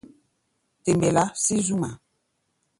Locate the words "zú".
1.65-1.75